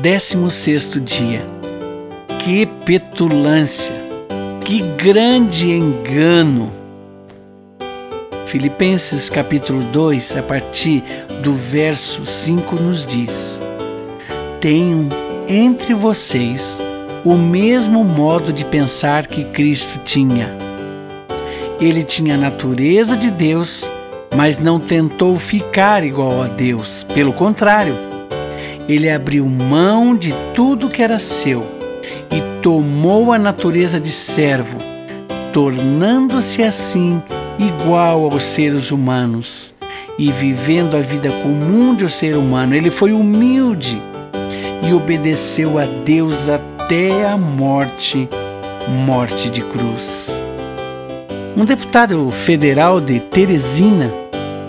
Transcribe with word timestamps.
Décimo 0.00 0.48
sexto 0.48 1.00
dia. 1.00 1.44
Que 2.38 2.64
petulância! 2.64 3.96
Que 4.64 4.80
grande 4.80 5.72
engano! 5.72 6.72
Filipenses 8.46 9.28
capítulo 9.28 9.82
2, 9.82 10.36
a 10.36 10.42
partir 10.44 11.02
do 11.42 11.52
verso 11.52 12.24
5 12.24 12.76
nos 12.76 13.04
diz: 13.04 13.60
Tenham 14.60 15.08
entre 15.48 15.94
vocês 15.94 16.80
o 17.24 17.34
mesmo 17.34 18.04
modo 18.04 18.52
de 18.52 18.64
pensar 18.64 19.26
que 19.26 19.42
Cristo 19.46 19.98
tinha. 20.04 20.56
Ele 21.80 22.04
tinha 22.04 22.36
a 22.36 22.38
natureza 22.38 23.16
de 23.16 23.32
Deus, 23.32 23.90
mas 24.36 24.60
não 24.60 24.78
tentou 24.78 25.36
ficar 25.36 26.04
igual 26.04 26.40
a 26.40 26.46
Deus. 26.46 27.02
Pelo 27.12 27.32
contrário, 27.32 28.06
ele 28.88 29.10
abriu 29.10 29.46
mão 29.46 30.16
de 30.16 30.34
tudo 30.54 30.88
que 30.88 31.02
era 31.02 31.18
seu 31.18 31.66
e 32.30 32.62
tomou 32.62 33.32
a 33.32 33.38
natureza 33.38 34.00
de 34.00 34.10
servo, 34.10 34.78
tornando-se 35.52 36.62
assim 36.62 37.22
igual 37.58 38.24
aos 38.24 38.44
seres 38.44 38.90
humanos 38.90 39.74
e 40.18 40.32
vivendo 40.32 40.96
a 40.96 41.00
vida 41.00 41.30
comum 41.42 41.94
de 41.94 42.04
um 42.04 42.08
ser 42.08 42.36
humano. 42.36 42.74
Ele 42.74 42.90
foi 42.90 43.12
humilde 43.12 44.00
e 44.82 44.92
obedeceu 44.92 45.78
a 45.78 45.84
Deus 45.84 46.48
até 46.48 47.28
a 47.28 47.36
morte 47.36 48.28
morte 48.88 49.50
de 49.50 49.60
cruz. 49.60 50.42
Um 51.54 51.64
deputado 51.64 52.30
federal 52.30 53.00
de 53.00 53.20
Teresina 53.20 54.10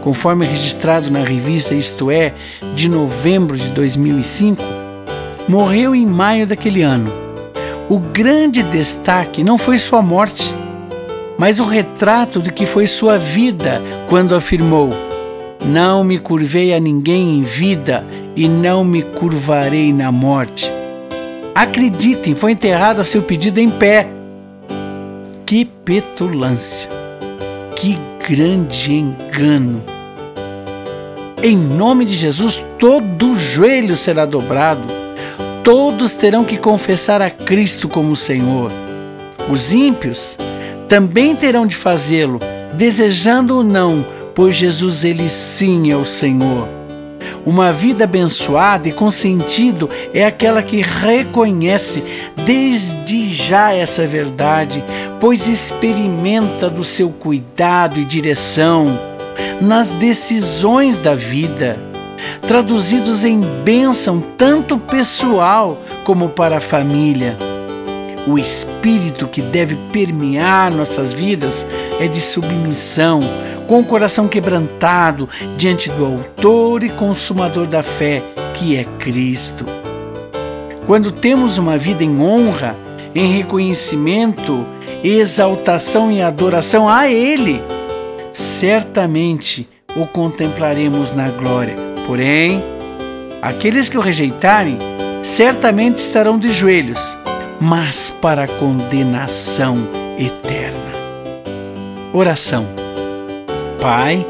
conforme 0.01 0.45
registrado 0.45 1.09
na 1.11 1.23
revista 1.23 1.73
Isto 1.73 2.09
É, 2.11 2.33
de 2.73 2.89
novembro 2.89 3.57
de 3.57 3.71
2005, 3.71 4.61
morreu 5.47 5.95
em 5.95 6.05
maio 6.05 6.45
daquele 6.45 6.81
ano. 6.81 7.11
O 7.89 7.99
grande 7.99 8.61
destaque 8.61 9.43
não 9.43 9.57
foi 9.57 9.77
sua 9.79 10.01
morte, 10.01 10.53
mas 11.37 11.59
o 11.59 11.65
retrato 11.65 12.41
de 12.41 12.51
que 12.51 12.65
foi 12.65 12.85
sua 12.85 13.17
vida 13.17 13.81
quando 14.07 14.35
afirmou: 14.35 14.89
Não 15.65 16.03
me 16.03 16.19
curvei 16.19 16.73
a 16.73 16.79
ninguém 16.79 17.39
em 17.39 17.41
vida 17.41 18.05
e 18.35 18.47
não 18.47 18.83
me 18.83 19.01
curvarei 19.01 19.91
na 19.91 20.11
morte. 20.11 20.71
Acreditem, 21.55 22.35
foi 22.35 22.51
enterrado 22.51 23.01
a 23.01 23.03
seu 23.03 23.23
pedido 23.23 23.59
em 23.59 23.69
pé. 23.69 24.07
Que 25.45 25.65
petulância! 25.65 26.89
Que 27.75 27.97
grande 28.27 28.93
engano! 28.93 29.83
Em 31.41 31.55
nome 31.55 32.05
de 32.05 32.15
Jesus, 32.15 32.63
todo 32.77 33.35
joelho 33.35 33.95
será 33.95 34.25
dobrado, 34.25 34.87
todos 35.63 36.15
terão 36.15 36.43
que 36.43 36.57
confessar 36.57 37.21
a 37.21 37.29
Cristo 37.29 37.87
como 37.87 38.15
Senhor. 38.15 38.71
Os 39.49 39.73
ímpios 39.73 40.37
também 40.87 41.35
terão 41.35 41.65
de 41.65 41.75
fazê-lo, 41.75 42.39
desejando 42.73 43.57
ou 43.57 43.63
não, 43.63 44.05
pois 44.35 44.55
Jesus, 44.55 45.03
ele 45.03 45.29
sim 45.29 45.91
é 45.91 45.95
o 45.95 46.05
Senhor. 46.05 46.78
Uma 47.45 47.71
vida 47.71 48.03
abençoada 48.03 48.89
e 48.89 48.91
com 48.91 49.09
sentido 49.09 49.89
é 50.13 50.25
aquela 50.25 50.61
que 50.61 50.81
reconhece 50.81 52.03
desde 52.45 53.31
já 53.33 53.73
essa 53.73 54.05
verdade, 54.05 54.83
pois 55.19 55.47
experimenta 55.47 56.69
do 56.69 56.83
seu 56.83 57.09
cuidado 57.09 57.99
e 57.99 58.05
direção 58.05 58.99
nas 59.61 59.91
decisões 59.91 61.01
da 61.01 61.15
vida, 61.15 61.77
traduzidos 62.41 63.25
em 63.25 63.39
bênção 63.63 64.23
tanto 64.37 64.77
pessoal 64.77 65.81
como 66.03 66.29
para 66.29 66.57
a 66.57 66.61
família. 66.61 67.37
O 68.27 68.37
espírito 68.37 69.27
que 69.27 69.41
deve 69.41 69.75
permear 69.91 70.71
nossas 70.71 71.11
vidas 71.13 71.65
é 71.99 72.07
de 72.07 72.21
submissão, 72.21 73.21
com 73.69 73.81
o 73.81 73.85
coração 73.85 74.27
quebrantado 74.27 75.29
diante 75.55 75.91
do 75.91 76.03
Autor 76.03 76.83
e 76.83 76.89
Consumador 76.89 77.67
da 77.67 77.83
fé, 77.83 78.23
que 78.55 78.75
é 78.75 78.83
Cristo. 78.97 79.63
Quando 80.87 81.11
temos 81.11 81.59
uma 81.59 81.77
vida 81.77 82.03
em 82.03 82.19
honra, 82.19 82.75
em 83.13 83.31
reconhecimento, 83.37 84.65
exaltação 85.03 86.11
e 86.11 86.19
adoração 86.19 86.89
a 86.89 87.11
Ele, 87.11 87.61
certamente 88.33 89.69
o 89.95 90.07
contemplaremos 90.07 91.11
na 91.11 91.29
glória. 91.29 91.75
Porém, 92.07 92.63
aqueles 93.39 93.87
que 93.87 93.99
o 93.99 94.01
rejeitarem 94.01 94.79
certamente 95.21 95.99
estarão 95.99 96.39
de 96.39 96.51
joelhos, 96.51 97.15
mas 97.61 98.09
para 98.09 98.45
a 98.45 98.47
condenação 98.47 99.87
eterna. 100.17 100.89
Oração. 102.11 102.88
Pai, 103.81 104.27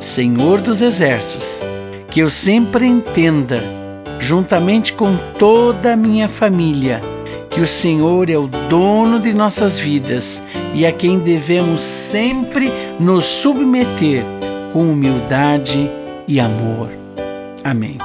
Senhor 0.00 0.60
dos 0.60 0.82
exércitos, 0.82 1.62
que 2.10 2.18
eu 2.18 2.28
sempre 2.28 2.86
entenda, 2.86 3.62
juntamente 4.18 4.92
com 4.92 5.16
toda 5.38 5.92
a 5.92 5.96
minha 5.96 6.26
família, 6.26 7.00
que 7.50 7.60
o 7.60 7.66
Senhor 7.66 8.28
é 8.28 8.36
o 8.36 8.48
dono 8.68 9.20
de 9.20 9.32
nossas 9.32 9.78
vidas 9.78 10.42
e 10.74 10.84
a 10.84 10.90
quem 10.90 11.20
devemos 11.20 11.80
sempre 11.82 12.68
nos 12.98 13.24
submeter 13.24 14.24
com 14.72 14.90
humildade 14.90 15.88
e 16.26 16.40
amor. 16.40 16.90
Amém. 17.62 17.96